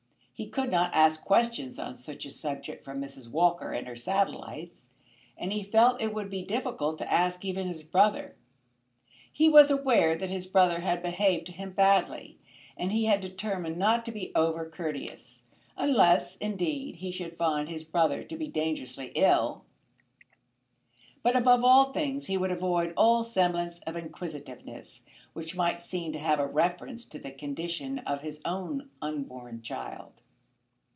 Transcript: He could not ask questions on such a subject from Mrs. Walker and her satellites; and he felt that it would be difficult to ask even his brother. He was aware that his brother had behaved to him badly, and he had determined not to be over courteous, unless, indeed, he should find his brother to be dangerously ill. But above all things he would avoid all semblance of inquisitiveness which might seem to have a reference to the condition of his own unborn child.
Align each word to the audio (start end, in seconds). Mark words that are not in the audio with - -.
He 0.33 0.49
could 0.49 0.71
not 0.71 0.95
ask 0.95 1.23
questions 1.23 1.77
on 1.77 1.95
such 1.95 2.25
a 2.25 2.31
subject 2.31 2.83
from 2.83 2.99
Mrs. 2.99 3.29
Walker 3.29 3.73
and 3.73 3.85
her 3.87 3.95
satellites; 3.95 4.87
and 5.37 5.53
he 5.53 5.61
felt 5.61 5.99
that 5.99 6.05
it 6.05 6.13
would 6.15 6.31
be 6.31 6.41
difficult 6.43 6.97
to 6.97 7.13
ask 7.13 7.45
even 7.45 7.67
his 7.67 7.83
brother. 7.83 8.35
He 9.31 9.47
was 9.49 9.69
aware 9.69 10.17
that 10.17 10.31
his 10.31 10.47
brother 10.47 10.79
had 10.79 11.03
behaved 11.03 11.45
to 11.45 11.51
him 11.51 11.73
badly, 11.73 12.39
and 12.75 12.91
he 12.91 13.05
had 13.05 13.19
determined 13.19 13.77
not 13.77 14.03
to 14.05 14.11
be 14.11 14.31
over 14.33 14.67
courteous, 14.67 15.43
unless, 15.77 16.37
indeed, 16.37 16.95
he 16.95 17.11
should 17.11 17.37
find 17.37 17.69
his 17.69 17.83
brother 17.83 18.23
to 18.23 18.35
be 18.35 18.47
dangerously 18.47 19.11
ill. 19.13 19.65
But 21.21 21.35
above 21.35 21.63
all 21.63 21.93
things 21.93 22.25
he 22.25 22.37
would 22.39 22.49
avoid 22.51 22.95
all 22.97 23.23
semblance 23.23 23.77
of 23.81 23.95
inquisitiveness 23.95 25.03
which 25.33 25.55
might 25.55 25.81
seem 25.81 26.11
to 26.13 26.19
have 26.19 26.39
a 26.39 26.47
reference 26.47 27.05
to 27.09 27.19
the 27.19 27.29
condition 27.29 27.99
of 27.99 28.21
his 28.21 28.41
own 28.43 28.89
unborn 29.03 29.61
child. 29.61 30.13